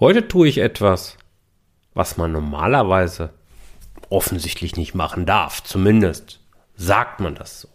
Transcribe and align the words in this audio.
Heute 0.00 0.28
tue 0.28 0.46
ich 0.46 0.58
etwas, 0.58 1.16
was 1.92 2.16
man 2.16 2.30
normalerweise 2.30 3.30
offensichtlich 4.10 4.76
nicht 4.76 4.94
machen 4.94 5.26
darf. 5.26 5.64
Zumindest 5.64 6.38
sagt 6.76 7.18
man 7.18 7.34
das 7.34 7.62
so. 7.62 7.68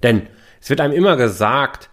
Denn 0.00 0.28
es 0.60 0.70
wird 0.70 0.80
einem 0.80 0.94
immer 0.94 1.16
gesagt, 1.16 1.90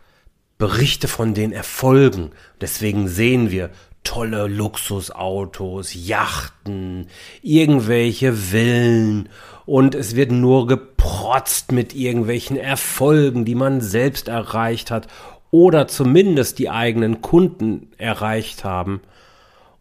berichte 0.59 1.07
von 1.07 1.33
den 1.33 1.51
Erfolgen. 1.51 2.33
Deswegen 2.61 3.07
sehen 3.07 3.49
wir 3.49 3.71
tolle 4.03 4.47
Luxusautos, 4.47 5.91
Yachten, 5.95 7.07
irgendwelche 7.41 8.33
Villen 8.33 9.27
und 9.65 9.95
es 9.95 10.15
wird 10.15 10.31
nur 10.31 10.67
geprotzt 10.67 11.71
mit 11.71 11.95
irgendwelchen 11.95 12.57
Erfolgen, 12.57 13.43
die 13.43 13.55
man 13.55 13.81
selbst 13.81 14.27
erreicht 14.27 14.91
hat 14.91 15.07
oder 15.49 15.87
zumindest 15.87 16.59
die 16.59 16.69
eigenen 16.69 17.21
Kunden 17.21 17.91
erreicht 17.97 18.63
haben. 18.63 19.01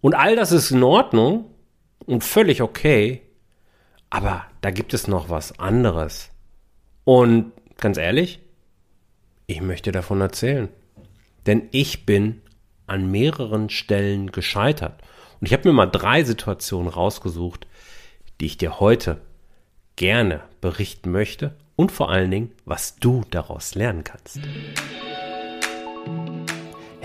Und 0.07 0.15
all 0.15 0.37
das 0.37 0.53
ist 0.53 0.71
in 0.71 0.85
Ordnung 0.85 1.47
und 2.07 2.23
völlig 2.23 2.63
okay, 2.63 3.23
aber 4.09 4.45
da 4.61 4.71
gibt 4.71 4.95
es 4.95 5.09
noch 5.09 5.31
was 5.31 5.59
anderes. 5.59 6.31
Und 7.03 7.51
ganz 7.77 7.99
ehrlich, 7.99 8.39
ich 9.49 9.61
möchte 9.61 9.91
davon 9.91 10.21
erzählen. 10.21 10.69
Denn 11.47 11.69
ich 11.73 12.07
bin 12.07 12.41
an 12.87 13.11
mehreren 13.11 13.69
Stellen 13.69 14.31
gescheitert. 14.31 15.03
Und 15.41 15.49
ich 15.49 15.53
habe 15.53 15.69
mir 15.69 15.75
mal 15.75 15.87
drei 15.87 16.23
Situationen 16.23 16.89
rausgesucht, 16.89 17.67
die 18.41 18.47
ich 18.47 18.59
dir 18.59 18.79
heute 18.79 19.21
gerne 19.97 20.43
berichten 20.61 21.11
möchte 21.11 21.57
und 21.75 21.91
vor 21.91 22.11
allen 22.11 22.31
Dingen, 22.31 22.53
was 22.65 22.95
du 22.95 23.25
daraus 23.31 23.75
lernen 23.75 24.05
kannst. 24.05 24.39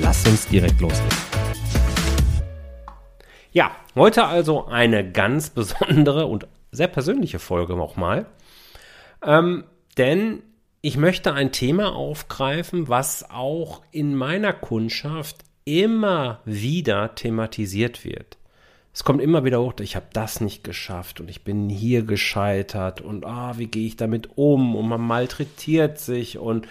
Lass 0.00 0.26
uns 0.26 0.48
direkt 0.48 0.80
loslegen. 0.80 1.18
Ja, 3.52 3.72
heute 3.94 4.24
also 4.24 4.66
eine 4.66 5.10
ganz 5.10 5.50
besondere 5.50 6.26
und 6.26 6.46
sehr 6.70 6.88
persönliche 6.88 7.38
Folge 7.38 7.76
nochmal. 7.76 8.24
Ähm, 9.22 9.64
denn 9.98 10.42
ich 10.80 10.96
möchte 10.96 11.34
ein 11.34 11.52
Thema 11.52 11.94
aufgreifen, 11.94 12.88
was 12.88 13.28
auch 13.30 13.82
in 13.90 14.14
meiner 14.14 14.54
Kundschaft 14.54 15.36
immer 15.64 16.40
wieder 16.46 17.14
thematisiert 17.14 18.02
wird. 18.04 18.38
Es 18.94 19.04
kommt 19.04 19.20
immer 19.20 19.44
wieder 19.44 19.60
hoch, 19.60 19.74
ich 19.80 19.94
habe 19.94 20.06
das 20.12 20.40
nicht 20.40 20.64
geschafft 20.64 21.20
und 21.20 21.28
ich 21.28 21.44
bin 21.44 21.68
hier 21.68 22.02
gescheitert 22.02 23.00
und 23.02 23.26
ah, 23.26 23.54
wie 23.58 23.66
gehe 23.66 23.86
ich 23.86 23.96
damit 23.96 24.30
um 24.36 24.74
und 24.74 24.88
man 24.88 25.00
malträtiert 25.00 25.98
sich 25.98 26.38
und 26.38 26.66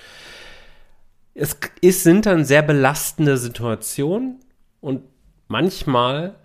es 1.33 1.57
ist, 1.81 2.03
sind 2.03 2.25
dann 2.25 2.45
sehr 2.45 2.61
belastende 2.61 3.37
Situationen 3.37 4.39
und 4.81 5.03
manchmal 5.47 6.35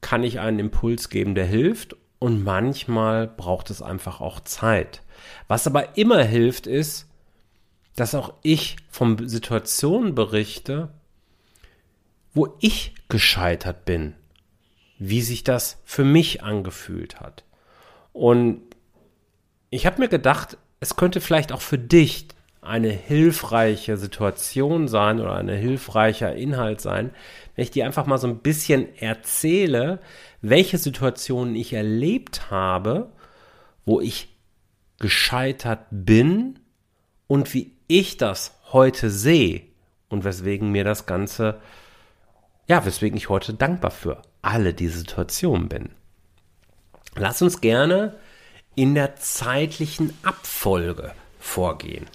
kann 0.00 0.22
ich 0.22 0.40
einen 0.40 0.58
Impuls 0.58 1.08
geben, 1.08 1.34
der 1.34 1.46
hilft 1.46 1.96
und 2.18 2.44
manchmal 2.44 3.26
braucht 3.26 3.70
es 3.70 3.82
einfach 3.82 4.20
auch 4.20 4.40
Zeit. 4.40 5.02
Was 5.48 5.66
aber 5.66 5.96
immer 5.96 6.22
hilft, 6.22 6.66
ist, 6.66 7.08
dass 7.96 8.14
auch 8.14 8.34
ich 8.42 8.76
von 8.90 9.28
Situationen 9.28 10.14
berichte, 10.14 10.88
wo 12.34 12.56
ich 12.60 12.94
gescheitert 13.08 13.84
bin, 13.84 14.14
wie 14.98 15.20
sich 15.20 15.44
das 15.44 15.80
für 15.84 16.04
mich 16.04 16.42
angefühlt 16.42 17.20
hat. 17.20 17.44
Und 18.12 18.62
ich 19.70 19.86
habe 19.86 20.00
mir 20.00 20.08
gedacht, 20.08 20.58
es 20.80 20.96
könnte 20.96 21.20
vielleicht 21.20 21.52
auch 21.52 21.60
für 21.60 21.78
dich 21.78 22.28
eine 22.62 22.90
hilfreiche 22.90 23.96
Situation 23.96 24.86
sein 24.86 25.20
oder 25.20 25.34
ein 25.34 25.48
hilfreicher 25.48 26.34
Inhalt 26.34 26.80
sein, 26.80 27.10
wenn 27.54 27.64
ich 27.64 27.72
dir 27.72 27.84
einfach 27.84 28.06
mal 28.06 28.18
so 28.18 28.28
ein 28.28 28.38
bisschen 28.38 28.96
erzähle, 28.96 29.98
welche 30.40 30.78
Situationen 30.78 31.56
ich 31.56 31.72
erlebt 31.72 32.50
habe, 32.50 33.10
wo 33.84 34.00
ich 34.00 34.28
gescheitert 35.00 35.80
bin 35.90 36.60
und 37.26 37.52
wie 37.52 37.72
ich 37.88 38.16
das 38.16 38.56
heute 38.72 39.10
sehe 39.10 39.62
und 40.08 40.22
weswegen 40.22 40.70
mir 40.70 40.84
das 40.84 41.06
Ganze, 41.06 41.60
ja, 42.68 42.86
weswegen 42.86 43.16
ich 43.16 43.28
heute 43.28 43.54
dankbar 43.54 43.90
für 43.90 44.22
alle 44.40 44.72
diese 44.72 45.00
Situationen 45.00 45.68
bin. 45.68 45.90
Lass 47.16 47.42
uns 47.42 47.60
gerne 47.60 48.16
in 48.76 48.94
der 48.94 49.16
zeitlichen 49.16 50.16
Abfolge 50.22 51.12
vorgehen. 51.40 52.06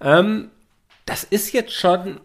Ähm, 0.00 0.50
das 1.06 1.24
ist 1.24 1.52
jetzt 1.52 1.72
schon 1.72 2.20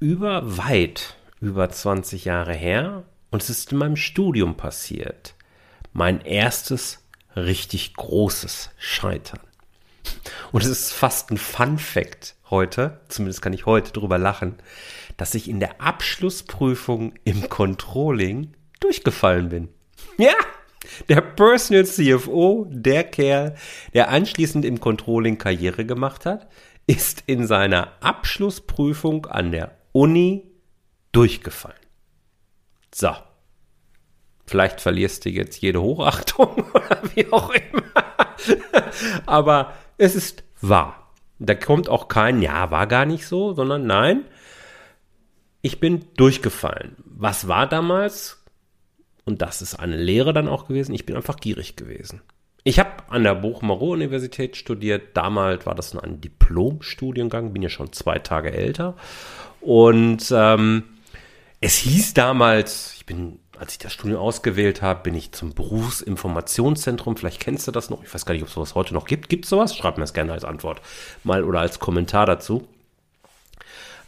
über 0.00 0.56
weit 0.56 1.16
über 1.40 1.68
20 1.70 2.24
Jahre 2.24 2.54
her 2.54 3.04
und 3.30 3.42
es 3.42 3.50
ist 3.50 3.72
in 3.72 3.78
meinem 3.78 3.96
Studium 3.96 4.56
passiert. 4.56 5.34
Mein 5.92 6.20
erstes 6.20 7.04
richtig 7.36 7.94
großes 7.94 8.70
Scheitern. 8.78 9.40
Und 10.52 10.62
es 10.62 10.68
ist 10.68 10.92
fast 10.92 11.30
ein 11.30 11.38
Fun 11.38 11.78
Fact 11.78 12.34
heute, 12.50 13.00
zumindest 13.08 13.42
kann 13.42 13.52
ich 13.52 13.66
heute 13.66 13.92
drüber 13.92 14.18
lachen, 14.18 14.56
dass 15.16 15.34
ich 15.34 15.48
in 15.48 15.60
der 15.60 15.80
Abschlussprüfung 15.80 17.14
im 17.24 17.48
Controlling 17.48 18.54
durchgefallen 18.80 19.48
bin. 19.50 19.68
Ja, 20.16 20.34
der 21.08 21.20
Personal 21.20 21.86
CFO, 21.86 22.66
der 22.70 23.04
Kerl, 23.04 23.54
der 23.94 24.10
anschließend 24.10 24.64
im 24.64 24.80
Controlling 24.80 25.38
Karriere 25.38 25.84
gemacht 25.84 26.26
hat, 26.26 26.48
ist 26.86 27.24
in 27.26 27.46
seiner 27.46 27.92
Abschlussprüfung 28.00 29.26
an 29.26 29.52
der 29.52 29.76
Uni 29.92 30.50
durchgefallen. 31.12 31.76
So. 32.94 33.10
Vielleicht 34.46 34.80
verlierst 34.80 35.26
du 35.26 35.28
jetzt 35.28 35.60
jede 35.60 35.82
Hochachtung 35.82 36.64
oder 36.74 37.02
wie 37.14 37.30
auch 37.30 37.50
immer. 37.50 37.82
Aber 39.26 39.74
es 39.98 40.14
ist 40.14 40.42
wahr. 40.62 41.12
Da 41.38 41.54
kommt 41.54 41.88
auch 41.88 42.08
kein, 42.08 42.40
ja, 42.40 42.70
war 42.70 42.86
gar 42.86 43.04
nicht 43.04 43.26
so, 43.26 43.52
sondern 43.52 43.86
nein, 43.86 44.24
ich 45.60 45.80
bin 45.80 46.06
durchgefallen. 46.16 46.96
Was 47.04 47.46
war 47.46 47.68
damals? 47.68 48.37
Und 49.28 49.42
das 49.42 49.60
ist 49.60 49.74
eine 49.74 49.98
Lehre 49.98 50.32
dann 50.32 50.48
auch 50.48 50.68
gewesen. 50.68 50.94
Ich 50.94 51.04
bin 51.04 51.14
einfach 51.14 51.36
gierig 51.36 51.76
gewesen. 51.76 52.22
Ich 52.64 52.78
habe 52.78 52.90
an 53.08 53.24
der 53.24 53.34
Bochumer 53.34 53.74
Ruhr-Universität 53.74 54.56
studiert. 54.56 55.14
Damals 55.18 55.66
war 55.66 55.74
das 55.74 55.94
ein 55.94 56.22
Diplom-Studiengang, 56.22 57.52
bin 57.52 57.60
ja 57.60 57.68
schon 57.68 57.92
zwei 57.92 58.20
Tage 58.20 58.54
älter. 58.54 58.96
Und 59.60 60.32
ähm, 60.34 60.84
es 61.60 61.76
hieß 61.76 62.14
damals, 62.14 62.94
ich 62.96 63.04
bin, 63.04 63.38
als 63.58 63.72
ich 63.72 63.78
das 63.78 63.92
Studium 63.92 64.18
ausgewählt 64.18 64.80
habe, 64.80 65.02
bin 65.02 65.14
ich 65.14 65.32
zum 65.32 65.52
Berufsinformationszentrum. 65.52 67.18
Vielleicht 67.18 67.40
kennst 67.40 67.68
du 67.68 67.70
das 67.70 67.90
noch. 67.90 68.02
Ich 68.02 68.14
weiß 68.14 68.24
gar 68.24 68.32
nicht, 68.32 68.44
ob 68.44 68.48
es 68.48 68.54
sowas 68.54 68.74
heute 68.74 68.94
noch 68.94 69.04
gibt. 69.04 69.28
Gibt 69.28 69.44
es 69.44 69.50
sowas? 69.50 69.76
Schreib 69.76 69.98
mir 69.98 70.04
das 70.04 70.14
gerne 70.14 70.32
als 70.32 70.44
Antwort 70.44 70.80
mal 71.22 71.44
oder 71.44 71.60
als 71.60 71.80
Kommentar 71.80 72.24
dazu. 72.24 72.66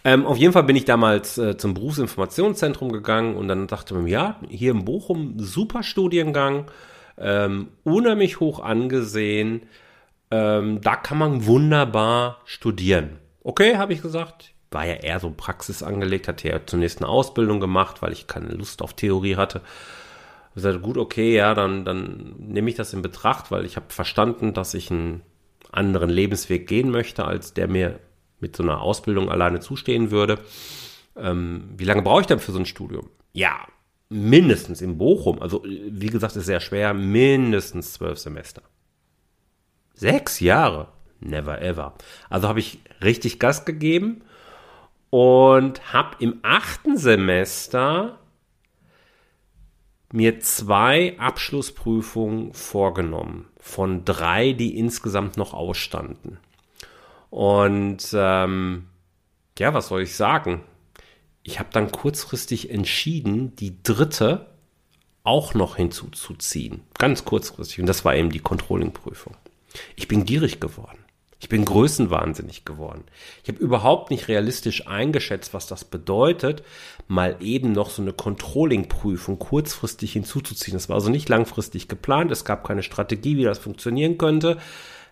Ähm, 0.04 0.24
auf 0.26 0.38
jeden 0.38 0.52
Fall 0.52 0.64
bin 0.64 0.76
ich 0.76 0.86
damals 0.86 1.36
äh, 1.36 1.56
zum 1.56 1.74
Berufsinformationszentrum 1.74 2.90
gegangen 2.90 3.36
und 3.36 3.48
dann 3.48 3.66
dachte 3.66 3.94
man, 3.94 4.06
ja, 4.06 4.41
hier 4.48 4.72
in 4.72 4.84
Bochum, 4.84 5.34
super 5.38 5.82
Studiengang, 5.82 6.70
ähm, 7.18 7.68
unheimlich 7.84 8.41
hoch 8.41 8.60
angesehen, 8.60 9.62
ähm, 10.30 10.80
da 10.80 10.97
kann 10.97 11.18
man 11.18 11.44
wunderbar 11.47 12.41
studieren. 12.44 13.18
Okay, 13.42 13.76
habe 13.76 13.92
ich 13.92 14.00
gesagt, 14.00 14.52
war 14.70 14.86
ja 14.86 14.94
eher 14.94 15.20
so 15.20 15.30
Praxis 15.36 15.82
angelegt, 15.82 16.28
hatte 16.28 16.48
ja 16.48 16.60
zunächst 16.64 17.00
eine 17.00 17.08
Ausbildung 17.08 17.60
gemacht, 17.60 18.00
weil 18.00 18.12
ich 18.12 18.26
keine 18.26 18.48
Lust 18.48 18.82
auf 18.82 18.94
Theorie 18.94 19.36
hatte. 19.36 19.60
Ich 20.54 20.62
sagte, 20.62 20.80
gut, 20.80 20.96
okay, 20.96 21.34
ja, 21.34 21.54
dann, 21.54 21.84
dann 21.84 22.34
nehme 22.38 22.70
ich 22.70 22.76
das 22.76 22.92
in 22.92 23.03
Betracht, 23.03 23.50
weil 23.50 23.64
ich 23.64 23.76
habe 23.76 23.86
verstanden, 23.88 24.54
dass 24.54 24.74
ich 24.74 24.91
einen 24.91 25.22
anderen 25.72 26.10
Lebensweg 26.10 26.66
gehen 26.66 26.91
möchte, 26.91 27.24
als 27.24 27.54
der 27.54 27.68
mir 27.68 28.00
mit 28.41 28.57
so 28.57 28.63
einer 28.63 28.81
Ausbildung 28.81 29.31
alleine 29.31 29.60
zustehen 29.60 30.10
würde. 30.10 30.39
Ähm, 31.16 31.71
wie 31.77 31.84
lange 31.84 32.03
brauche 32.03 32.22
ich 32.22 32.27
denn 32.27 32.39
für 32.39 32.53
so 32.53 32.59
ein 32.59 32.66
Studium? 32.66 33.09
Ja, 33.33 33.66
mindestens 34.09 34.83
in 34.83 34.98
Bochum, 34.98 35.41
also 35.41 35.65
wie 35.65 36.09
gesagt, 36.09 36.37
ist 36.37 36.47
sehr 36.47 36.60
schwer, 36.60 36.95
mindestens 36.95 37.92
zwölf 37.95 38.19
Semester. 38.19 38.63
Sechs 39.95 40.41
Jahre? 40.41 40.89
Never 41.21 41.60
ever. 41.60 41.95
Also 42.28 42.48
habe 42.48 42.60
ich 42.60 42.78
richtig 43.03 43.39
Gas 43.39 43.65
gegeben 43.65 44.22
und 45.10 45.92
habe 45.92 46.16
im 46.21 46.39
achten 46.42 46.97
Semester 46.97 48.19
mir 50.13 50.41
zwei 50.41 51.19
Abschlussprüfungen 51.19 52.53
vorgenommen 52.53 53.48
von 53.59 54.04
drei, 54.04 54.53
die 54.53 54.77
insgesamt 54.78 55.37
noch 55.37 55.53
ausstanden. 55.53 56.39
Und 57.30 58.09
ähm, 58.12 58.86
ja, 59.59 59.72
was 59.72 59.88
soll 59.88 60.03
ich 60.03 60.16
sagen? 60.16 60.62
Ich 61.42 61.59
habe 61.59 61.71
dann 61.72 61.91
kurzfristig 61.91 62.71
entschieden, 62.71 63.56
die 63.56 63.82
dritte 63.82 64.47
auch 65.22 65.54
noch 65.54 65.77
hinzuzuziehen. 65.77 66.82
Ganz 66.98 67.24
kurzfristig. 67.24 67.80
Und 67.80 67.86
das 67.86 68.04
war 68.04 68.15
eben 68.15 68.30
die 68.30 68.41
Controlling-Prüfung. 68.41 69.36
Ich 69.97 70.09
bin 70.09 70.24
gierig 70.24 70.60
geworden. 70.60 70.98
Ich 71.42 71.48
bin 71.48 71.65
größenwahnsinnig 71.65 72.66
geworden. 72.66 73.04
Ich 73.42 73.48
habe 73.48 73.59
überhaupt 73.60 74.10
nicht 74.10 74.28
realistisch 74.28 74.86
eingeschätzt, 74.86 75.54
was 75.54 75.66
das 75.66 75.84
bedeutet, 75.84 76.62
mal 77.09 77.36
eben 77.41 77.72
noch 77.72 77.88
so 77.88 78.03
eine 78.03 78.12
Controlling-Prüfung 78.12 79.38
kurzfristig 79.38 80.12
hinzuzuziehen. 80.12 80.74
Das 80.74 80.91
war 80.91 80.97
also 80.97 81.09
nicht 81.09 81.30
langfristig 81.30 81.88
geplant. 81.88 82.30
Es 82.30 82.44
gab 82.44 82.66
keine 82.66 82.82
Strategie, 82.82 83.38
wie 83.38 83.44
das 83.44 83.59
funktionieren 83.59 84.18
könnte. 84.18 84.59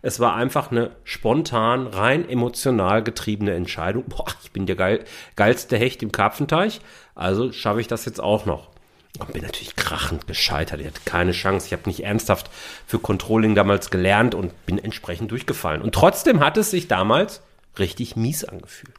Es 0.03 0.21
war 0.21 0.35
einfach 0.35 0.71
eine 0.71 0.93
spontan, 1.05 1.87
rein 1.87 2.29
emotional 2.29 3.03
getriebene 3.03 3.55
Entscheidung. 3.55 4.05
Boah, 4.07 4.27
ich 4.43 4.53
bin 4.53 4.67
der 4.67 4.77
geil, 4.77 5.05
geilste 5.37 5.77
Hecht 5.77 6.03
im 6.03 6.13
Karpfenteich, 6.13 6.81
also 7.15 7.53
schaffe 7.53 7.81
ich 7.81 7.89
das 7.89 8.05
jetzt 8.05 8.21
auch 8.21 8.47
noch. 8.47 8.71
Und 9.19 9.33
bin 9.33 9.43
natürlich 9.43 9.75
krachend 9.75 10.29
gescheitert. 10.29 10.81
Ich 10.81 10.87
hatte 10.87 11.01
keine 11.05 11.33
Chance. 11.33 11.67
Ich 11.67 11.73
habe 11.73 11.89
nicht 11.89 12.05
ernsthaft 12.05 12.51
für 12.87 13.01
Controlling 13.01 13.57
damals 13.57 13.91
gelernt 13.91 14.35
und 14.35 14.67
bin 14.67 14.79
entsprechend 14.79 15.33
durchgefallen. 15.33 15.83
Und 15.83 15.95
trotzdem 15.95 16.39
hat 16.39 16.57
es 16.57 16.71
sich 16.71 16.87
damals 16.87 17.43
richtig 17.79 18.15
mies 18.15 18.45
angefühlt. 18.45 18.95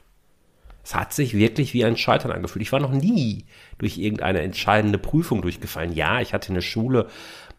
Es 0.90 0.96
hat 0.96 1.14
sich 1.14 1.36
wirklich 1.36 1.76
wie 1.76 1.86
ein 1.86 1.98
Scheitern 1.98 2.32
angefühlt. 2.32 2.64
Ich 2.64 2.72
war 2.72 2.80
noch 2.80 2.92
nie 2.92 3.46
durch 3.78 4.00
irgendeine 4.00 4.42
entscheidende 4.42 4.98
Prüfung 4.98 5.44
durchgefallen. 5.44 5.94
Ja, 5.94 6.20
ich 6.20 6.34
hatte 6.34 6.48
in 6.48 6.56
der 6.56 6.64
Schule 6.64 7.06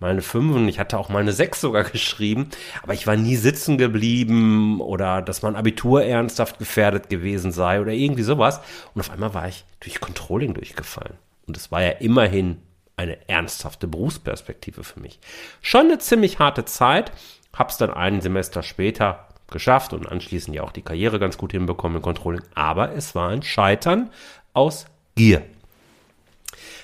mal 0.00 0.10
eine 0.10 0.20
5 0.20 0.56
und 0.56 0.66
ich 0.66 0.80
hatte 0.80 0.98
auch 0.98 1.10
mal 1.10 1.20
eine 1.20 1.32
6 1.32 1.60
sogar 1.60 1.84
geschrieben, 1.92 2.48
aber 2.82 2.92
ich 2.92 3.06
war 3.06 3.14
nie 3.14 3.36
sitzen 3.36 3.78
geblieben 3.78 4.80
oder 4.80 5.22
dass 5.22 5.42
mein 5.42 5.54
Abitur 5.54 6.02
ernsthaft 6.02 6.58
gefährdet 6.58 7.08
gewesen 7.08 7.52
sei 7.52 7.80
oder 7.80 7.92
irgendwie 7.92 8.24
sowas. 8.24 8.62
Und 8.96 9.00
auf 9.00 9.12
einmal 9.12 9.32
war 9.32 9.46
ich 9.46 9.64
durch 9.78 10.00
Controlling 10.00 10.54
durchgefallen. 10.54 11.14
Und 11.46 11.56
es 11.56 11.70
war 11.70 11.82
ja 11.82 11.90
immerhin 11.90 12.56
eine 12.96 13.16
ernsthafte 13.28 13.86
Berufsperspektive 13.86 14.82
für 14.82 14.98
mich. 14.98 15.20
Schon 15.62 15.82
eine 15.82 15.98
ziemlich 15.98 16.40
harte 16.40 16.64
Zeit, 16.64 17.12
hab's 17.54 17.78
dann 17.78 17.90
ein 17.90 18.22
Semester 18.22 18.64
später 18.64 19.28
geschafft 19.50 19.92
und 19.92 20.10
anschließend 20.10 20.54
ja 20.54 20.62
auch 20.62 20.72
die 20.72 20.82
Karriere 20.82 21.18
ganz 21.18 21.38
gut 21.38 21.52
hinbekommen 21.52 21.96
im 21.96 22.02
Controlling, 22.02 22.42
aber 22.54 22.92
es 22.92 23.14
war 23.14 23.30
ein 23.30 23.42
Scheitern 23.42 24.10
aus 24.52 24.86
Gier. 25.14 25.42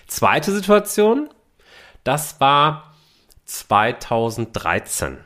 Zweite 0.06 0.52
Situation, 0.52 1.28
das 2.04 2.40
war 2.40 2.94
2013. 3.46 5.18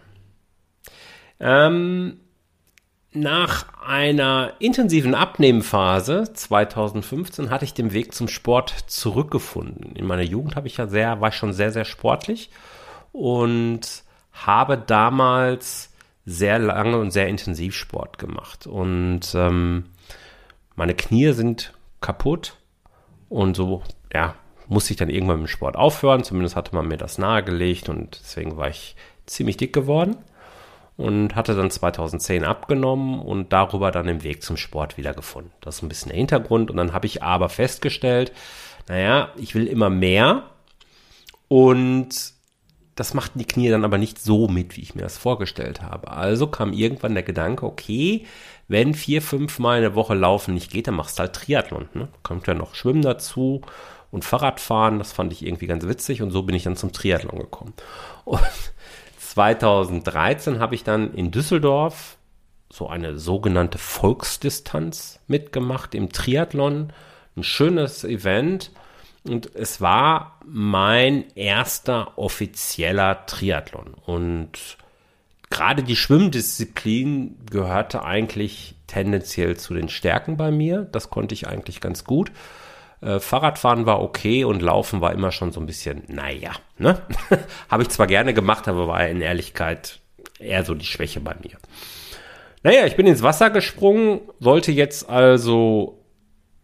Ähm, 1.39 2.21
nach 3.13 3.67
einer 3.85 4.53
intensiven 4.61 5.15
Abnehmphase 5.15 6.33
2015 6.33 7.51
hatte 7.51 7.65
ich 7.65 7.75
den 7.75 7.93
Weg 7.93 8.15
zum 8.15 8.29
Sport 8.29 8.73
zurückgefunden. 8.87 9.97
In 9.97 10.07
meiner 10.07 10.23
Jugend 10.23 10.55
habe 10.55 10.69
ich 10.69 10.77
ja 10.77 10.87
sehr, 10.87 11.21
war 11.21 11.31
ich 11.31 11.35
schon 11.35 11.53
sehr, 11.53 11.73
sehr 11.73 11.85
sportlich 11.85 12.51
und 13.13 14.05
habe 14.33 14.79
damals 14.79 15.90
sehr 16.31 16.59
lange 16.59 16.99
und 16.99 17.11
sehr 17.11 17.29
intensiv 17.29 17.75
Sport 17.75 18.19
gemacht. 18.19 18.67
Und 18.67 19.35
ähm, 19.35 19.87
meine 20.77 20.95
Knie 20.95 21.33
sind 21.33 21.73
kaputt 22.01 22.57
und 23.29 23.57
so, 23.57 23.83
ja, 24.13 24.35
musste 24.69 24.93
ich 24.93 24.97
dann 24.97 25.11
irgendwann 25.11 25.41
mit 25.41 25.49
dem 25.49 25.53
Sport 25.53 25.77
aufhören. 25.77 26.23
Zumindest 26.23 26.57
hatte 26.57 26.75
man 26.75 26.87
mir 26.87 26.97
das 26.97 27.19
nahegelegt 27.19 27.89
und 27.89 28.21
deswegen 28.23 28.57
war 28.57 28.69
ich 28.69 28.95
ziemlich 29.27 29.57
dick 29.57 29.73
geworden 29.73 30.17
und 30.97 31.35
hatte 31.35 31.57
dann 31.57 31.71
2010 31.71 32.45
abgenommen 32.45 33.21
und 33.21 33.53
darüber 33.53 33.91
dann 33.91 34.07
den 34.07 34.23
Weg 34.23 34.43
zum 34.43 34.57
Sport 34.57 34.97
wiedergefunden. 34.97 35.53
Das 35.61 35.77
ist 35.77 35.83
ein 35.83 35.89
bisschen 35.89 36.11
der 36.11 36.19
Hintergrund. 36.19 36.71
Und 36.71 36.77
dann 36.77 36.93
habe 36.93 37.07
ich 37.07 37.23
aber 37.23 37.49
festgestellt, 37.49 38.33
naja, 38.89 39.31
ich 39.37 39.55
will 39.55 39.67
immer 39.67 39.91
mehr 39.91 40.45
und 41.49 42.40
das 42.95 43.15
machten 43.15 43.39
die 43.39 43.47
Knie 43.47 43.71
dann 43.71 43.85
aber 43.85 43.99
nicht 43.99 44.19
so 44.19 44.49
mit, 44.49 44.77
wie 44.77 44.83
ich 44.83 44.95
mir 44.95 45.03
das 45.03 45.19
vorgestellt 45.19 45.83
habe. 45.83 46.11
Also 46.11 46.47
kam 46.47 46.73
irgendwann 46.73 47.15
der 47.15 47.23
Gedanke, 47.23 47.67
okay, 47.67 48.27
wenn 48.69 48.95
vier, 48.95 49.23
fünf 49.23 49.59
Mal 49.59 49.79
eine 49.79 49.95
Woche 49.95 50.15
laufen 50.15 50.55
nicht 50.55 50.71
geht, 50.71 50.87
dann 50.87 50.95
machst 50.95 51.19
du 51.19 51.21
halt 51.21 51.33
Triathlon. 51.35 51.89
Ne? 51.95 52.09
Kommt 52.23 52.47
ja 52.47 52.55
noch 52.55 52.75
Schwimmen 52.75 53.03
dazu 53.03 53.63
und 54.11 54.25
Fahrradfahren. 54.25 54.99
Das 54.99 55.13
fand 55.13 55.33
ich 55.33 55.45
irgendwie 55.45 55.67
ganz 55.67 55.87
witzig 55.87 56.23
und 56.23 56.31
so 56.31 56.43
bin 56.43 56.55
ich 56.55 56.65
dann 56.65 56.77
zum 56.77 56.93
Triathlon 56.93 57.39
gekommen. 57.39 57.75
Und 58.25 58.41
2013 59.19 60.59
habe 60.59 60.75
ich 60.75 60.85
dann 60.85 61.15
in 61.15 61.31
Düsseldorf 61.31 62.17
so 62.73 62.89
eine 62.89 63.19
sogenannte 63.19 63.79
Volksdistanz 63.79 65.21
mitgemacht 65.27 65.95
im 65.95 66.13
Triathlon. 66.13 66.93
Ein 67.37 67.43
schönes 67.43 68.05
Event. 68.05 68.71
Und 69.25 69.55
es 69.55 69.81
war 69.81 70.39
mein 70.47 71.25
erster 71.35 72.17
offizieller 72.17 73.27
Triathlon. 73.27 73.95
Und 74.07 74.79
gerade 75.51 75.83
die 75.83 75.97
Schwimmdisziplin 75.97 77.37
gehörte 77.51 78.03
eigentlich 78.05 78.75
tendenziell 78.87 79.57
zu 79.57 79.75
den 79.75 79.89
Stärken 79.89 80.37
bei 80.37 80.51
mir. 80.51 80.89
Das 80.91 81.11
konnte 81.11 81.35
ich 81.35 81.49
eigentlich 81.49 81.81
ganz 81.81 82.05
gut. 82.05 82.33
Äh, 83.03 83.21
Fahrradfahren 83.21 83.87
war 83.87 84.03
okay 84.03 84.45
und 84.45 84.63
Laufen 84.63 85.01
war 85.01 85.13
immer 85.13 85.33
schon 85.33 85.53
so 85.53 85.61
ein 85.61 85.67
bisschen, 85.67 86.03
naja, 86.09 86.53
ne? 86.79 87.01
Habe 87.69 87.83
ich 87.83 87.89
zwar 87.91 88.07
gerne 88.07 88.35
gemacht, 88.35 88.69
aber 88.69 88.89
war 88.89 89.07
in 89.07 89.21
Ehrlichkeit 89.21 90.01
eher 90.39 90.65
so 90.65 90.75
die 90.75 90.87
Schwäche 90.87 91.21
bei 91.21 91.35
mir. 91.43 91.57
Naja, 92.63 92.87
ich 92.87 92.97
bin 92.97 93.07
ins 93.07 93.23
Wasser 93.23 93.51
gesprungen, 93.51 94.21
sollte 94.39 94.71
jetzt 94.73 95.09
also 95.09 96.00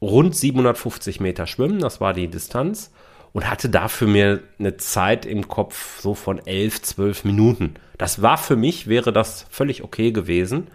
rund 0.01 0.37
750 0.37 1.21
Meter 1.21 1.47
schwimmen, 1.47 1.81
das 1.81 2.01
war 2.01 2.13
die 2.13 2.29
Distanz, 2.29 2.93
und 3.33 3.51
hatte 3.51 3.69
dafür 3.69 4.09
mir 4.09 4.43
eine 4.59 4.77
Zeit 4.77 5.27
im 5.27 5.49
Kopf 5.49 6.01
so 6.01 6.15
von 6.15 6.45
11, 6.45 6.83
12 6.83 7.25
Minuten. 7.25 7.75
Das 7.99 8.23
war 8.23 8.39
für 8.39 8.57
mich, 8.57 8.87
wäre 8.87 9.13
das 9.13 9.47
völlig 9.51 9.83
okay 9.83 10.13
gewesen. 10.13 10.69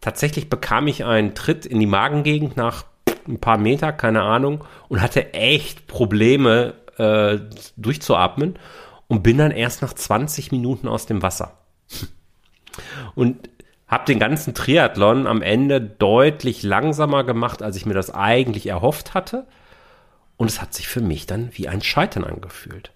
Tatsächlich 0.00 0.48
bekam 0.48 0.86
ich 0.86 1.04
einen 1.04 1.34
Tritt 1.34 1.66
in 1.66 1.80
die 1.80 1.86
Magengegend 1.86 2.56
nach 2.56 2.84
ein 3.26 3.40
paar 3.40 3.58
Meter, 3.58 3.92
keine 3.92 4.22
Ahnung, 4.22 4.64
und 4.88 5.02
hatte 5.02 5.34
echt 5.34 5.86
Probleme 5.86 6.74
äh, 6.98 7.38
durchzuatmen 7.76 8.58
und 9.08 9.22
bin 9.22 9.38
dann 9.38 9.50
erst 9.50 9.82
nach 9.82 9.92
20 9.92 10.52
Minuten 10.52 10.88
aus 10.88 11.06
dem 11.06 11.22
Wasser. 11.22 11.58
Und 13.14 13.48
habe 13.88 14.04
den 14.04 14.18
ganzen 14.18 14.54
Triathlon 14.54 15.26
am 15.26 15.42
Ende 15.42 15.80
deutlich 15.80 16.62
langsamer 16.62 17.24
gemacht, 17.24 17.62
als 17.62 17.76
ich 17.76 17.86
mir 17.86 17.94
das 17.94 18.10
eigentlich 18.10 18.66
erhofft 18.66 19.14
hatte. 19.14 19.46
Und 20.36 20.48
es 20.48 20.60
hat 20.60 20.74
sich 20.74 20.88
für 20.88 21.00
mich 21.00 21.26
dann 21.26 21.50
wie 21.52 21.68
ein 21.68 21.82
Scheitern 21.82 22.24
angefühlt. 22.24 22.92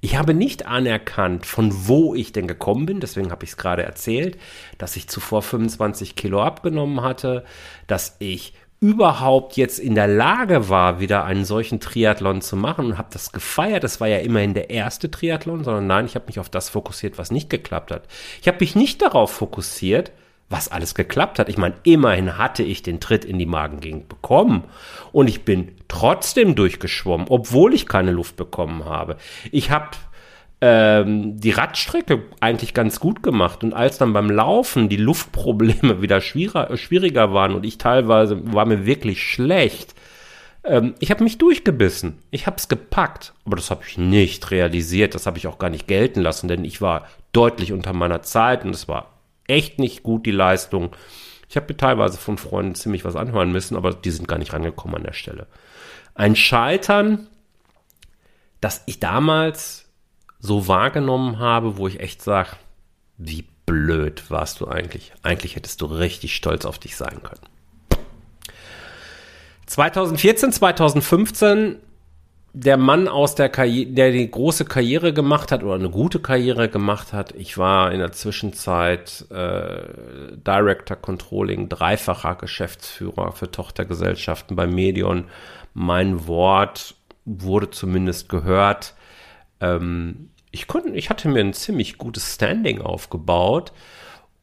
Ich 0.00 0.16
habe 0.16 0.34
nicht 0.34 0.66
anerkannt, 0.66 1.46
von 1.46 1.88
wo 1.88 2.14
ich 2.14 2.32
denn 2.32 2.46
gekommen 2.46 2.86
bin, 2.86 3.00
deswegen 3.00 3.30
habe 3.32 3.44
ich 3.44 3.50
es 3.50 3.56
gerade 3.56 3.82
erzählt, 3.82 4.38
dass 4.78 4.94
ich 4.96 5.08
zuvor 5.08 5.42
25 5.42 6.14
Kilo 6.14 6.42
abgenommen 6.42 7.02
hatte, 7.02 7.44
dass 7.86 8.16
ich 8.20 8.54
überhaupt 8.78 9.56
jetzt 9.56 9.78
in 9.78 9.94
der 9.94 10.06
Lage 10.06 10.68
war, 10.68 11.00
wieder 11.00 11.24
einen 11.24 11.44
solchen 11.44 11.80
Triathlon 11.80 12.42
zu 12.42 12.56
machen 12.56 12.86
und 12.86 12.98
habe 12.98 13.08
das 13.10 13.32
gefeiert. 13.32 13.84
Das 13.84 14.00
war 14.00 14.06
ja 14.06 14.18
immerhin 14.18 14.54
der 14.54 14.70
erste 14.70 15.10
Triathlon, 15.10 15.64
sondern 15.64 15.86
nein, 15.86 16.06
ich 16.06 16.14
habe 16.14 16.26
mich 16.26 16.38
auf 16.38 16.50
das 16.50 16.68
fokussiert, 16.68 17.16
was 17.18 17.30
nicht 17.30 17.48
geklappt 17.48 17.90
hat. 17.90 18.04
Ich 18.40 18.48
habe 18.48 18.58
mich 18.60 18.76
nicht 18.76 19.00
darauf 19.00 19.32
fokussiert, 19.32 20.12
was 20.48 20.68
alles 20.68 20.94
geklappt 20.94 21.38
hat. 21.38 21.48
Ich 21.48 21.58
meine, 21.58 21.74
immerhin 21.82 22.38
hatte 22.38 22.62
ich 22.62 22.82
den 22.82 23.00
Tritt 23.00 23.24
in 23.24 23.38
die 23.38 23.46
Magengegend 23.46 24.08
bekommen 24.08 24.64
und 25.12 25.28
ich 25.28 25.44
bin 25.44 25.72
trotzdem 25.88 26.54
durchgeschwommen, 26.54 27.26
obwohl 27.28 27.74
ich 27.74 27.86
keine 27.86 28.12
Luft 28.12 28.36
bekommen 28.36 28.84
habe. 28.84 29.16
Ich 29.50 29.70
habe 29.70 29.90
ähm, 30.60 31.38
die 31.38 31.50
Radstrecke 31.50 32.22
eigentlich 32.40 32.74
ganz 32.74 33.00
gut 33.00 33.22
gemacht. 33.22 33.62
Und 33.62 33.74
als 33.74 33.98
dann 33.98 34.12
beim 34.12 34.30
Laufen 34.30 34.88
die 34.88 34.96
Luftprobleme 34.96 36.00
wieder 36.02 36.20
schwieriger, 36.20 36.76
schwieriger 36.76 37.32
waren 37.32 37.54
und 37.54 37.64
ich 37.64 37.78
teilweise 37.78 38.52
war 38.52 38.66
mir 38.66 38.86
wirklich 38.86 39.22
schlecht, 39.22 39.94
ähm, 40.64 40.94
ich 40.98 41.10
habe 41.10 41.24
mich 41.24 41.38
durchgebissen. 41.38 42.18
Ich 42.30 42.46
habe 42.46 42.56
es 42.56 42.68
gepackt. 42.68 43.34
Aber 43.44 43.56
das 43.56 43.70
habe 43.70 43.82
ich 43.86 43.98
nicht 43.98 44.50
realisiert. 44.50 45.14
Das 45.14 45.26
habe 45.26 45.38
ich 45.38 45.46
auch 45.46 45.58
gar 45.58 45.70
nicht 45.70 45.86
gelten 45.86 46.20
lassen, 46.20 46.48
denn 46.48 46.64
ich 46.64 46.80
war 46.80 47.06
deutlich 47.32 47.72
unter 47.72 47.92
meiner 47.92 48.22
Zeit 48.22 48.64
und 48.64 48.74
es 48.74 48.88
war 48.88 49.15
echt 49.46 49.78
nicht 49.78 50.02
gut, 50.02 50.26
die 50.26 50.32
Leistung. 50.32 50.94
Ich 51.48 51.56
habe 51.56 51.66
mir 51.68 51.76
teilweise 51.76 52.18
von 52.18 52.38
Freunden 52.38 52.74
ziemlich 52.74 53.04
was 53.04 53.16
anhören 53.16 53.52
müssen, 53.52 53.76
aber 53.76 53.92
die 53.92 54.10
sind 54.10 54.28
gar 54.28 54.38
nicht 54.38 54.52
rangekommen 54.52 54.96
an 54.96 55.04
der 55.04 55.12
Stelle. 55.12 55.46
Ein 56.14 56.34
Scheitern, 56.34 57.28
das 58.60 58.82
ich 58.86 59.00
damals 59.00 59.88
so 60.38 60.68
wahrgenommen 60.68 61.38
habe, 61.38 61.76
wo 61.76 61.88
ich 61.88 62.00
echt 62.00 62.22
sage, 62.22 62.50
wie 63.16 63.44
blöd 63.64 64.30
warst 64.30 64.60
du 64.60 64.68
eigentlich? 64.68 65.12
Eigentlich 65.22 65.56
hättest 65.56 65.80
du 65.80 65.86
richtig 65.86 66.34
stolz 66.34 66.64
auf 66.64 66.78
dich 66.78 66.96
sein 66.96 67.22
können. 67.22 67.40
2014, 69.66 70.52
2015 70.52 71.76
der 72.58 72.78
Mann 72.78 73.06
aus 73.06 73.34
der 73.34 73.50
Karriere, 73.50 73.90
der 73.92 74.12
die 74.12 74.30
große 74.30 74.64
Karriere 74.64 75.12
gemacht 75.12 75.52
hat 75.52 75.62
oder 75.62 75.74
eine 75.74 75.90
gute 75.90 76.20
Karriere 76.20 76.70
gemacht 76.70 77.12
hat. 77.12 77.34
Ich 77.34 77.58
war 77.58 77.92
in 77.92 77.98
der 77.98 78.12
Zwischenzeit 78.12 79.26
äh, 79.30 80.34
Director 80.38 80.96
Controlling, 80.96 81.68
dreifacher 81.68 82.34
Geschäftsführer 82.34 83.32
für 83.32 83.50
Tochtergesellschaften 83.50 84.56
bei 84.56 84.66
Medion. 84.66 85.26
Mein 85.74 86.26
Wort 86.26 86.94
wurde 87.26 87.68
zumindest 87.68 88.30
gehört. 88.30 88.94
Ähm, 89.60 90.30
ich 90.50 90.66
konnte, 90.66 90.88
ich 90.92 91.10
hatte 91.10 91.28
mir 91.28 91.40
ein 91.40 91.52
ziemlich 91.52 91.98
gutes 91.98 92.36
Standing 92.36 92.80
aufgebaut 92.80 93.74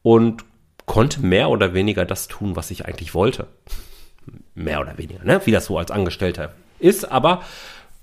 und 0.02 0.44
konnte 0.86 1.20
mehr 1.20 1.50
oder 1.50 1.74
weniger 1.74 2.04
das 2.04 2.28
tun, 2.28 2.54
was 2.54 2.70
ich 2.70 2.86
eigentlich 2.86 3.12
wollte. 3.12 3.48
Mehr 4.54 4.80
oder 4.80 4.98
weniger, 4.98 5.24
ne? 5.24 5.40
Wie 5.46 5.50
das 5.50 5.66
so 5.66 5.78
als 5.78 5.90
Angestellter 5.90 6.52
ist, 6.78 7.10
aber 7.10 7.42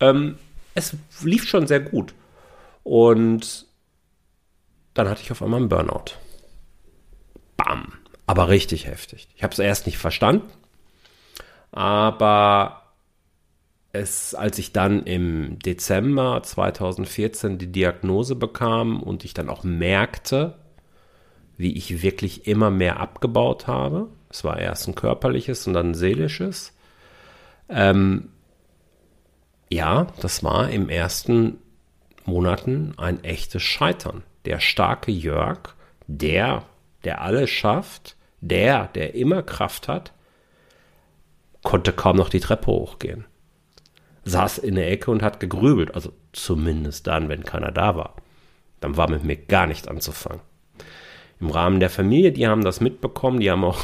ähm, 0.01 0.38
es 0.75 0.96
lief 1.24 1.48
schon 1.48 1.67
sehr 1.67 1.79
gut. 1.79 2.13
Und 2.84 3.65
dann 4.93 5.08
hatte 5.08 5.22
ich 5.22 5.31
auf 5.31 5.41
einmal 5.41 5.60
einen 5.60 5.70
Burnout. 5.70 6.15
Bam. 7.58 7.93
Aber 8.25 8.50
richtig 8.50 8.88
heftig. 8.88 9.27
Ich 9.36 9.43
habe 9.43 9.53
es 9.53 9.60
erst 9.60 9.86
nicht 9.86 9.98
verstanden. 9.98 10.50
Aber 11.72 12.81
es, 13.93 14.36
als 14.36 14.58
ich 14.58 14.72
dann 14.72 15.03
im 15.03 15.60
Dezember 15.60 16.41
2014 16.43 17.58
die 17.58 17.72
Diagnose 17.72 18.36
bekam 18.36 19.01
und 19.01 19.25
ich 19.25 19.34
dann 19.34 19.50
auch 19.50 19.63
merkte, 19.63 20.55
wie 21.58 21.75
ich 21.75 22.01
wirklich 22.01 22.48
immer 22.48 22.72
mehr 22.72 23.00
abgebaut 23.00 23.67
habe, 23.67 24.08
es 24.29 24.43
war 24.43 24.60
erst 24.60 24.88
ein 24.88 24.96
körperliches 24.96 25.67
und 25.67 25.74
dann 25.74 25.91
ein 25.91 25.96
seelisches, 25.96 26.74
ähm, 27.70 28.29
ja, 29.72 30.08
das 30.20 30.44
war 30.44 30.70
im 30.70 30.90
ersten 30.90 31.58
Monaten 32.25 32.94
ein 32.98 33.24
echtes 33.24 33.63
Scheitern. 33.63 34.24
Der 34.46 34.60
starke 34.60 35.12
Jörg, 35.12 35.75
der, 36.08 36.63
der 37.04 37.22
alles 37.22 37.50
schafft, 37.50 38.16
der, 38.42 38.88
der 38.88 39.16
immer 39.16 39.44
Kraft 39.44 39.88
hat, 39.88 40.12
konnte 41.63 41.94
kaum 41.94 42.18
noch 42.18 42.30
die 42.30 42.40
Treppe 42.40 42.68
hochgehen. 42.68 43.25
Saß 44.24 44.58
in 44.58 44.75
der 44.75 44.92
Ecke 44.92 45.10
und 45.10 45.24
hat 45.24 45.40
gegrübelt, 45.40 45.96
also 45.96 46.12
zumindest 46.34 47.08
dann, 47.08 47.30
wenn 47.30 47.44
keiner 47.44 47.72
da 47.72 47.96
war. 47.96 48.16
Dann 48.82 48.98
war 48.98 49.10
mit 49.10 49.24
mir 49.24 49.38
gar 49.38 49.68
nichts 49.68 49.88
anzufangen. 49.88 50.42
Im 51.40 51.50
Rahmen 51.50 51.80
der 51.80 51.90
Familie, 51.90 52.32
die 52.32 52.48
haben 52.48 52.63
das 52.63 52.82
mitbekommen, 52.82 53.40
die 53.40 53.50
haben 53.50 53.63
auch 53.63 53.80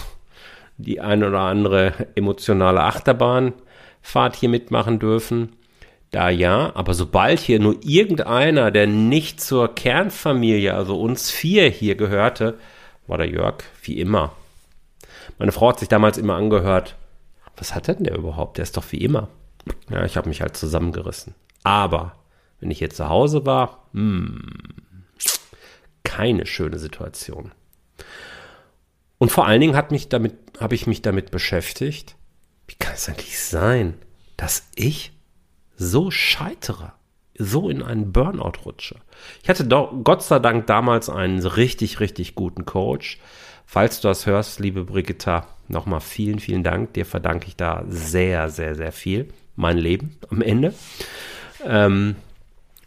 die 0.78 1.00
ein 1.00 1.24
oder 1.24 1.40
andere 1.40 1.94
emotionale 2.16 2.82
Achterbahnfahrt 2.82 4.36
hier 4.36 4.50
mitmachen 4.50 5.00
dürfen. 5.00 5.57
Da 6.12 6.30
ja, 6.30 6.72
aber 6.76 6.94
sobald 6.94 7.40
hier 7.40 7.60
nur 7.60 7.78
irgendeiner, 7.84 8.72
der 8.72 8.88
nicht 8.88 9.42
zur 9.42 9.76
Kernfamilie, 9.76 10.74
also 10.74 11.00
uns 11.00 11.32
vier 11.32 11.70
hier 11.70 11.96
gehörte, 11.96 12.58
war 13.08 13.18
der 13.18 13.30
Jörg 13.30 13.64
wie 13.84 14.00
immer. 14.00 14.34
Meine 15.38 15.52
Frau 15.52 15.70
hat 15.70 15.80
sich 15.80 15.90
damals 15.90 16.18
immer 16.18 16.36
angehört, 16.36 16.96
was 17.58 17.76
hat 17.76 17.88
denn 17.88 18.04
der 18.04 18.16
überhaupt? 18.16 18.58
Der 18.58 18.64
ist 18.64 18.78
doch 18.78 18.86
wie 18.92 18.98
immer. 18.98 19.28
Ja, 19.90 20.06
ich 20.06 20.16
habe 20.16 20.30
mich 20.30 20.42
halt 20.42 20.56
zusammengerissen. 20.56 21.36
Aber 21.64 22.14
wenn 22.60 22.72
ich 22.72 22.80
hier 22.80 22.90
zu 22.90 23.10
Hause 23.10 23.46
war, 23.46 23.88
hm, 23.94 24.50
keine 26.04 26.46
schöne 26.46 26.80
Situation. 26.80 27.52
Und 29.18 29.32
vor 29.32 29.46
allen 29.46 29.62
Dingen 29.62 29.76
hat 29.76 29.92
mich 29.92 30.10
damit, 30.10 30.36
habe 30.60 30.76
ich 30.76 30.88
mich 30.88 31.02
damit 31.02 31.32
beschäftigt, 31.32 32.16
wie 32.68 32.76
kann 32.76 32.94
es 32.94 33.10
eigentlich 33.10 33.40
sein, 33.40 33.96
dass 34.38 34.68
ich 34.76 35.17
so 35.78 36.12
scheitere, 36.12 36.92
so 37.38 37.70
in 37.70 37.82
einen 37.82 38.12
Burnout 38.12 38.66
rutsche. 38.66 38.96
Ich 39.44 39.50
hatte 39.50 39.64
doch, 39.64 39.94
Gott 40.04 40.24
sei 40.24 40.40
Dank 40.40 40.68
damals 40.68 41.10
einen 41.10 41.40
richtig, 41.46 42.00
richtig 42.00 42.36
guten 42.36 42.66
Coach. 42.66 43.20
Falls 43.66 44.02
du 44.02 44.08
das 44.08 44.26
hörst, 44.26 44.60
liebe 44.60 44.84
Brigitta, 44.84 45.48
nochmal 45.68 46.02
vielen, 46.02 46.40
vielen 46.40 46.64
Dank. 46.64 46.94
Dir 46.94 47.06
verdanke 47.06 47.48
ich 47.48 47.56
da 47.56 47.84
sehr, 47.88 48.50
sehr, 48.50 48.76
sehr 48.76 48.92
viel. 48.92 49.30
Mein 49.56 49.78
Leben 49.78 50.18
am 50.30 50.42
Ende. 50.42 50.74
Ähm, 51.64 52.16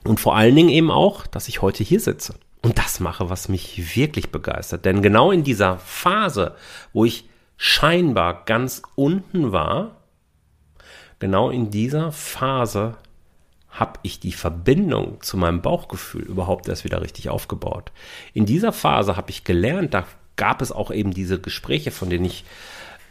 und 0.04 0.20
vor 0.20 0.36
allen 0.36 0.56
Dingen 0.56 0.70
eben 0.70 0.90
auch, 0.90 1.26
dass 1.26 1.48
ich 1.48 1.62
heute 1.62 1.84
hier 1.84 2.00
sitze 2.00 2.34
und 2.62 2.78
das 2.78 3.00
mache, 3.00 3.30
was 3.30 3.48
mich 3.48 3.96
wirklich 3.96 4.30
begeistert. 4.30 4.84
Denn 4.84 5.02
genau 5.02 5.30
in 5.30 5.44
dieser 5.44 5.78
Phase, 5.78 6.54
wo 6.92 7.04
ich 7.04 7.28
scheinbar 7.56 8.44
ganz 8.46 8.82
unten 8.94 9.52
war, 9.52 9.99
genau 11.20 11.50
in 11.50 11.70
dieser 11.70 12.10
Phase 12.10 12.96
habe 13.70 14.00
ich 14.02 14.18
die 14.18 14.32
Verbindung 14.32 15.22
zu 15.22 15.36
meinem 15.36 15.62
Bauchgefühl 15.62 16.22
überhaupt 16.22 16.68
erst 16.68 16.84
wieder 16.84 17.00
richtig 17.02 17.28
aufgebaut. 17.28 17.92
In 18.34 18.44
dieser 18.44 18.72
Phase 18.72 19.16
habe 19.16 19.30
ich 19.30 19.44
gelernt, 19.44 19.94
da 19.94 20.04
gab 20.34 20.60
es 20.60 20.72
auch 20.72 20.90
eben 20.90 21.12
diese 21.12 21.40
Gespräche, 21.40 21.92
von 21.92 22.10
denen 22.10 22.24
ich 22.24 22.44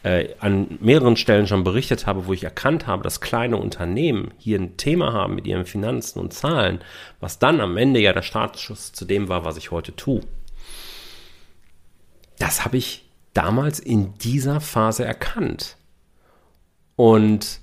äh, 0.02 0.34
an 0.38 0.78
mehreren 0.80 1.16
Stellen 1.16 1.46
schon 1.46 1.64
berichtet 1.64 2.06
habe, 2.06 2.26
wo 2.26 2.32
ich 2.32 2.44
erkannt 2.44 2.86
habe, 2.86 3.02
dass 3.02 3.20
kleine 3.20 3.56
Unternehmen 3.56 4.32
hier 4.38 4.58
ein 4.58 4.76
Thema 4.76 5.12
haben 5.12 5.34
mit 5.34 5.46
ihren 5.46 5.66
Finanzen 5.66 6.20
und 6.20 6.32
Zahlen, 6.32 6.80
was 7.20 7.38
dann 7.38 7.60
am 7.60 7.76
Ende 7.76 8.00
ja 8.00 8.12
der 8.12 8.22
Startschuss 8.22 8.92
zu 8.92 9.04
dem 9.04 9.28
war, 9.28 9.44
was 9.44 9.56
ich 9.56 9.70
heute 9.70 9.94
tue. 9.96 10.20
Das 12.38 12.64
habe 12.64 12.76
ich 12.78 13.04
damals 13.34 13.78
in 13.78 14.14
dieser 14.18 14.60
Phase 14.60 15.04
erkannt. 15.04 15.76
Und 16.96 17.60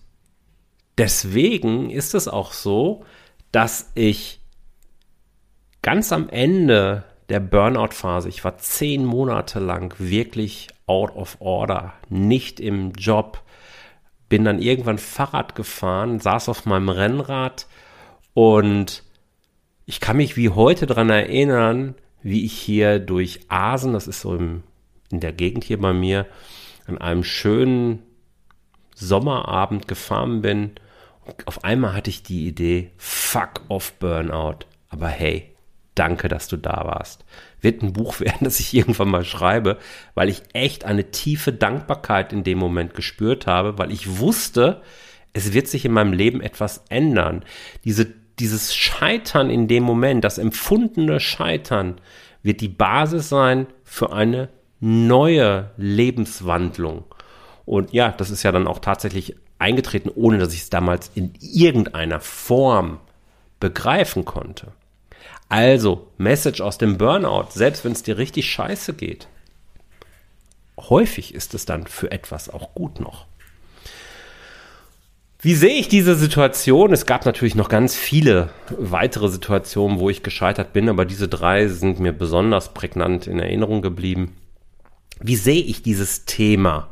deswegen 0.97 1.89
ist 1.89 2.15
es 2.15 2.27
auch 2.27 2.53
so, 2.53 3.05
dass 3.51 3.91
ich 3.95 4.41
ganz 5.81 6.11
am 6.11 6.29
Ende 6.29 7.03
der 7.29 7.39
Burnout-Phase, 7.39 8.29
ich 8.29 8.43
war 8.43 8.57
zehn 8.57 9.05
Monate 9.05 9.59
lang 9.59 9.93
wirklich 9.99 10.67
out 10.85 11.15
of 11.15 11.37
order, 11.39 11.93
nicht 12.09 12.59
im 12.59 12.91
Job, 12.93 13.43
bin 14.29 14.43
dann 14.43 14.61
irgendwann 14.61 14.97
Fahrrad 14.97 15.55
gefahren, 15.55 16.19
saß 16.19 16.49
auf 16.49 16.65
meinem 16.65 16.89
Rennrad 16.89 17.67
und 18.33 19.03
ich 19.85 19.99
kann 19.99 20.17
mich 20.17 20.35
wie 20.35 20.49
heute 20.49 20.85
daran 20.85 21.09
erinnern, 21.09 21.95
wie 22.21 22.45
ich 22.45 22.53
hier 22.53 22.99
durch 22.99 23.39
Asen, 23.47 23.93
das 23.93 24.07
ist 24.07 24.21
so 24.21 24.35
im, 24.35 24.63
in 25.09 25.21
der 25.21 25.31
Gegend 25.31 25.63
hier 25.63 25.79
bei 25.79 25.93
mir, 25.93 26.25
an 26.87 26.97
einem 26.97 27.23
schönen 27.23 28.03
Sommerabend 28.95 29.87
gefahren 29.87 30.41
bin 30.41 30.71
auf 31.45 31.63
einmal 31.63 31.93
hatte 31.93 32.09
ich 32.09 32.23
die 32.23 32.47
Idee, 32.47 32.91
fuck 32.97 33.61
off 33.67 33.93
Burnout. 33.93 34.59
Aber 34.89 35.07
hey, 35.07 35.53
danke, 35.95 36.27
dass 36.27 36.47
du 36.47 36.57
da 36.57 36.83
warst. 36.85 37.25
Wird 37.61 37.81
ein 37.81 37.93
Buch 37.93 38.19
werden, 38.19 38.39
das 38.41 38.59
ich 38.59 38.73
irgendwann 38.73 39.09
mal 39.09 39.25
schreibe, 39.25 39.77
weil 40.15 40.29
ich 40.29 40.43
echt 40.53 40.85
eine 40.85 41.11
tiefe 41.11 41.53
Dankbarkeit 41.53 42.33
in 42.33 42.43
dem 42.43 42.57
Moment 42.57 42.93
gespürt 42.93 43.47
habe, 43.47 43.77
weil 43.77 43.91
ich 43.91 44.19
wusste, 44.19 44.81
es 45.33 45.53
wird 45.53 45.67
sich 45.67 45.85
in 45.85 45.91
meinem 45.91 46.13
Leben 46.13 46.41
etwas 46.41 46.83
ändern. 46.89 47.43
Diese, 47.83 48.07
dieses 48.39 48.75
Scheitern 48.75 49.49
in 49.49 49.67
dem 49.67 49.83
Moment, 49.83 50.23
das 50.23 50.37
empfundene 50.37 51.19
Scheitern, 51.19 51.99
wird 52.43 52.61
die 52.61 52.69
Basis 52.69 53.29
sein 53.29 53.67
für 53.83 54.13
eine 54.13 54.49
neue 54.79 55.71
Lebenswandlung. 55.77 57.03
Und 57.65 57.93
ja, 57.93 58.11
das 58.11 58.29
ist 58.29 58.43
ja 58.43 58.51
dann 58.51 58.67
auch 58.67 58.79
tatsächlich 58.79 59.35
eingetreten, 59.59 60.09
ohne 60.13 60.37
dass 60.37 60.53
ich 60.53 60.61
es 60.61 60.69
damals 60.69 61.11
in 61.15 61.33
irgendeiner 61.39 62.19
Form 62.19 62.99
begreifen 63.59 64.25
konnte. 64.25 64.71
Also, 65.49 66.07
Message 66.17 66.61
aus 66.61 66.77
dem 66.77 66.97
Burnout, 66.97 67.47
selbst 67.51 67.85
wenn 67.85 67.93
es 67.93 68.03
dir 68.03 68.17
richtig 68.17 68.49
scheiße 68.51 68.93
geht, 68.93 69.27
häufig 70.77 71.33
ist 71.33 71.53
es 71.53 71.65
dann 71.65 71.87
für 71.87 72.11
etwas 72.11 72.49
auch 72.49 72.73
gut 72.75 72.99
noch. 72.99 73.25
Wie 75.39 75.55
sehe 75.55 75.75
ich 75.75 75.87
diese 75.87 76.15
Situation? 76.15 76.91
Es 76.91 77.05
gab 77.05 77.25
natürlich 77.25 77.55
noch 77.55 77.69
ganz 77.69 77.95
viele 77.95 78.49
weitere 78.69 79.29
Situationen, 79.29 79.99
wo 79.99 80.09
ich 80.09 80.23
gescheitert 80.23 80.73
bin, 80.73 80.89
aber 80.89 81.05
diese 81.05 81.27
drei 81.27 81.67
sind 81.67 81.99
mir 81.99 82.11
besonders 82.11 82.73
prägnant 82.73 83.27
in 83.27 83.39
Erinnerung 83.39 83.81
geblieben. 83.81 84.35
Wie 85.19 85.35
sehe 85.35 85.61
ich 85.61 85.83
dieses 85.83 86.25
Thema 86.25 86.89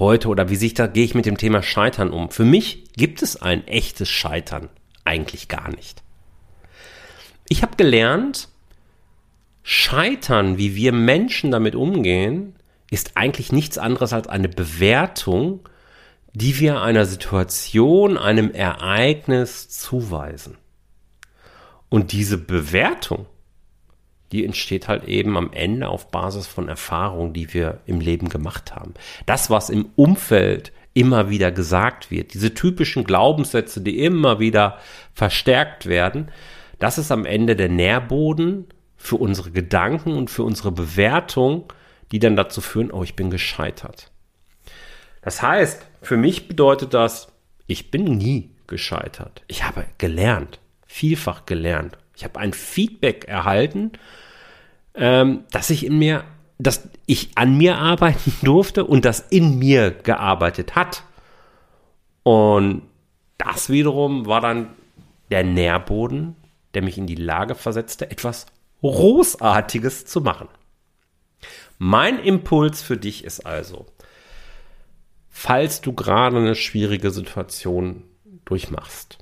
heute 0.00 0.28
oder 0.28 0.50
wie 0.50 0.56
sich 0.56 0.74
da 0.74 0.88
gehe 0.88 1.04
ich 1.04 1.14
mit 1.14 1.26
dem 1.26 1.36
Thema 1.36 1.62
Scheitern 1.62 2.10
um? 2.10 2.30
Für 2.30 2.44
mich 2.44 2.92
gibt 2.94 3.22
es 3.22 3.40
ein 3.40 3.68
echtes 3.68 4.08
Scheitern 4.08 4.68
eigentlich 5.04 5.46
gar 5.46 5.70
nicht. 5.70 6.02
Ich 7.48 7.62
habe 7.62 7.76
gelernt, 7.76 8.48
Scheitern, 9.62 10.58
wie 10.58 10.74
wir 10.74 10.92
Menschen 10.92 11.52
damit 11.52 11.76
umgehen, 11.76 12.56
ist 12.90 13.16
eigentlich 13.16 13.52
nichts 13.52 13.78
anderes 13.78 14.12
als 14.12 14.26
eine 14.26 14.48
Bewertung, 14.48 15.60
die 16.32 16.58
wir 16.58 16.80
einer 16.82 17.06
Situation, 17.06 18.16
einem 18.16 18.50
Ereignis 18.52 19.68
zuweisen. 19.68 20.56
Und 21.88 22.12
diese 22.12 22.38
Bewertung 22.38 23.26
die 24.32 24.44
entsteht 24.44 24.88
halt 24.88 25.04
eben 25.04 25.36
am 25.36 25.52
Ende 25.52 25.88
auf 25.88 26.10
Basis 26.10 26.46
von 26.46 26.68
Erfahrungen, 26.68 27.32
die 27.32 27.52
wir 27.52 27.80
im 27.86 28.00
Leben 28.00 28.28
gemacht 28.28 28.74
haben. 28.74 28.94
Das, 29.26 29.50
was 29.50 29.70
im 29.70 29.90
Umfeld 29.96 30.72
immer 30.94 31.30
wieder 31.30 31.52
gesagt 31.52 32.10
wird, 32.10 32.34
diese 32.34 32.54
typischen 32.54 33.04
Glaubenssätze, 33.04 33.80
die 33.80 34.02
immer 34.04 34.40
wieder 34.40 34.78
verstärkt 35.14 35.86
werden, 35.86 36.30
das 36.78 36.98
ist 36.98 37.12
am 37.12 37.24
Ende 37.24 37.56
der 37.56 37.68
Nährboden 37.68 38.66
für 38.96 39.16
unsere 39.16 39.50
Gedanken 39.50 40.14
und 40.14 40.30
für 40.30 40.42
unsere 40.42 40.72
Bewertung, 40.72 41.72
die 42.12 42.18
dann 42.18 42.36
dazu 42.36 42.60
führen, 42.60 42.90
oh, 42.90 43.02
ich 43.02 43.16
bin 43.16 43.30
gescheitert. 43.30 44.10
Das 45.22 45.42
heißt, 45.42 45.86
für 46.02 46.16
mich 46.16 46.48
bedeutet 46.48 46.94
das, 46.94 47.28
ich 47.66 47.90
bin 47.90 48.04
nie 48.04 48.50
gescheitert. 48.66 49.42
Ich 49.46 49.64
habe 49.64 49.84
gelernt, 49.98 50.58
vielfach 50.86 51.46
gelernt. 51.46 51.98
Ich 52.20 52.24
habe 52.24 52.38
ein 52.38 52.52
Feedback 52.52 53.24
erhalten, 53.24 53.92
ähm, 54.94 55.44
dass 55.52 55.70
ich 55.70 55.86
in 55.86 55.98
mir, 55.98 56.24
dass 56.58 56.90
ich 57.06 57.30
an 57.38 57.56
mir 57.56 57.78
arbeiten 57.78 58.34
durfte 58.42 58.84
und 58.84 59.06
das 59.06 59.20
in 59.30 59.58
mir 59.58 59.90
gearbeitet 59.90 60.76
hat. 60.76 61.02
Und 62.22 62.82
das 63.38 63.70
wiederum 63.70 64.26
war 64.26 64.42
dann 64.42 64.68
der 65.30 65.44
Nährboden, 65.44 66.36
der 66.74 66.82
mich 66.82 66.98
in 66.98 67.06
die 67.06 67.14
Lage 67.14 67.54
versetzte, 67.54 68.10
etwas 68.10 68.44
Großartiges 68.82 70.04
zu 70.04 70.20
machen. 70.20 70.48
Mein 71.78 72.18
Impuls 72.18 72.82
für 72.82 72.98
dich 72.98 73.24
ist 73.24 73.46
also, 73.46 73.86
falls 75.30 75.80
du 75.80 75.94
gerade 75.94 76.36
eine 76.36 76.54
schwierige 76.54 77.10
Situation 77.12 78.02
durchmachst, 78.44 79.16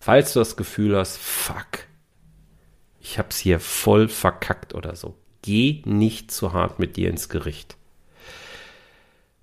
falls 0.00 0.32
du 0.32 0.40
das 0.40 0.56
Gefühl 0.56 0.96
hast, 0.96 1.16
fuck, 1.18 1.86
ich 3.04 3.18
hab's 3.18 3.36
hier 3.38 3.60
voll 3.60 4.08
verkackt 4.08 4.74
oder 4.74 4.96
so, 4.96 5.14
geh 5.42 5.82
nicht 5.84 6.30
zu 6.30 6.54
hart 6.54 6.78
mit 6.78 6.96
dir 6.96 7.10
ins 7.10 7.28
Gericht. 7.28 7.76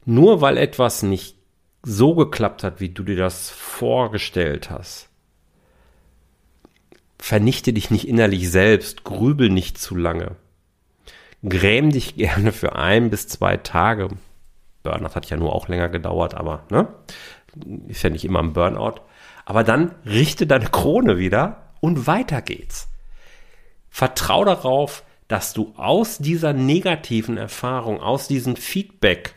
Nur 0.04 0.42
weil 0.42 0.58
etwas 0.58 1.04
nicht 1.04 1.38
so 1.84 2.16
geklappt 2.16 2.64
hat, 2.64 2.80
wie 2.80 2.90
du 2.90 3.04
dir 3.04 3.16
das 3.16 3.52
vorgestellt 3.52 4.72
hast, 4.72 5.10
vernichte 7.20 7.72
dich 7.72 7.92
nicht 7.92 8.08
innerlich 8.08 8.50
selbst, 8.50 9.04
grübel 9.04 9.50
nicht 9.50 9.78
zu 9.78 9.96
lange. 9.96 10.36
Gräm 11.48 11.92
dich 11.92 12.16
gerne 12.16 12.52
für 12.52 12.76
ein 12.76 13.12
bis 13.12 13.28
zwei 13.28 13.58
Tage. 13.58 14.10
Burnout 14.82 15.14
hat 15.14 15.30
ja 15.30 15.38
nur 15.38 15.54
auch 15.54 15.68
länger 15.68 15.90
gedauert, 15.90 16.34
aber 16.34 16.66
ne? 16.72 16.88
Ist 17.88 18.02
ja 18.02 18.10
nicht 18.10 18.26
immer 18.26 18.40
ein 18.40 18.54
Burnout. 18.54 19.02
Aber 19.46 19.64
dann 19.64 19.94
richte 20.04 20.48
deine 20.48 20.68
Krone 20.68 21.20
wieder 21.20 21.74
und 21.80 22.08
weiter 22.08 22.42
geht's. 22.42 22.91
Vertrau 23.92 24.46
darauf, 24.46 25.04
dass 25.28 25.54
du 25.54 25.74
aus 25.76 26.18
dieser 26.18 26.54
negativen 26.54 27.38
Erfahrung, 27.38 28.02
aus 28.02 28.28
diesem 28.28 28.56
Feedback 28.56 29.36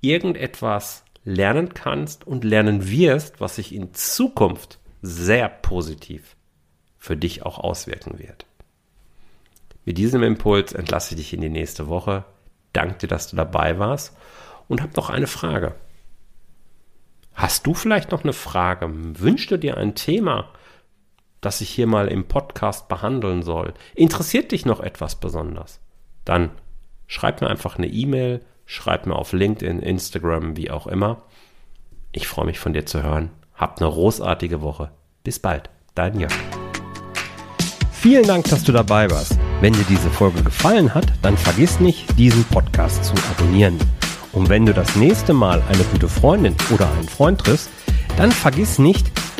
irgendetwas 0.00 1.04
lernen 1.24 1.74
kannst 1.74 2.26
und 2.26 2.44
lernen 2.44 2.88
wirst, 2.88 3.40
was 3.40 3.56
sich 3.56 3.74
in 3.74 3.92
Zukunft 3.94 4.78
sehr 5.02 5.48
positiv 5.48 6.36
für 6.98 7.16
dich 7.16 7.44
auch 7.44 7.58
auswirken 7.58 8.18
wird. 8.18 8.46
Mit 9.84 9.98
diesem 9.98 10.22
Impuls 10.22 10.72
entlasse 10.72 11.14
ich 11.14 11.20
dich 11.20 11.32
in 11.32 11.40
die 11.40 11.48
nächste 11.48 11.88
Woche. 11.88 12.24
Danke 12.72 12.98
dir, 12.98 13.08
dass 13.08 13.28
du 13.28 13.36
dabei 13.36 13.78
warst 13.78 14.14
und 14.68 14.82
habe 14.82 14.92
noch 14.96 15.10
eine 15.10 15.26
Frage. 15.26 15.74
Hast 17.34 17.66
du 17.66 17.72
vielleicht 17.72 18.12
noch 18.12 18.22
eine 18.22 18.34
Frage? 18.34 18.88
Wünschst 18.92 19.50
du 19.50 19.56
dir 19.56 19.78
ein 19.78 19.94
Thema, 19.94 20.52
das 21.40 21.60
ich 21.60 21.70
hier 21.70 21.86
mal 21.86 22.08
im 22.08 22.24
Podcast 22.24 22.88
behandeln 22.88 23.42
soll? 23.42 23.74
Interessiert 23.94 24.52
dich 24.52 24.66
noch 24.66 24.80
etwas 24.80 25.16
besonders? 25.16 25.80
Dann 26.24 26.50
schreib 27.06 27.40
mir 27.40 27.48
einfach 27.48 27.76
eine 27.76 27.88
E-Mail, 27.88 28.42
schreib 28.66 29.06
mir 29.06 29.16
auf 29.16 29.32
LinkedIn, 29.32 29.80
Instagram, 29.80 30.56
wie 30.56 30.70
auch 30.70 30.86
immer. 30.86 31.22
Ich 32.12 32.28
freue 32.28 32.46
mich 32.46 32.58
von 32.58 32.72
dir 32.72 32.86
zu 32.86 33.02
hören. 33.02 33.30
Habt 33.54 33.80
eine 33.80 33.90
großartige 33.90 34.62
Woche. 34.62 34.90
Bis 35.22 35.38
bald. 35.38 35.70
Dein 35.94 36.18
Jörg. 36.18 36.32
Vielen 37.92 38.26
Dank, 38.26 38.48
dass 38.48 38.64
du 38.64 38.72
dabei 38.72 39.10
warst. 39.10 39.38
Wenn 39.60 39.74
dir 39.74 39.84
diese 39.88 40.08
Folge 40.08 40.42
gefallen 40.42 40.94
hat, 40.94 41.06
dann 41.20 41.36
vergiss 41.36 41.80
nicht, 41.80 42.18
diesen 42.18 42.44
Podcast 42.44 43.04
zu 43.04 43.12
abonnieren. 43.30 43.78
Und 44.32 44.48
wenn 44.48 44.64
du 44.64 44.72
das 44.72 44.96
nächste 44.96 45.34
Mal 45.34 45.62
eine 45.68 45.82
gute 45.84 46.08
Freundin 46.08 46.56
oder 46.72 46.90
einen 46.92 47.08
Freund 47.08 47.40
triffst, 47.40 47.68
dann 48.16 48.32
vergiss 48.32 48.78
nicht, 48.78 49.10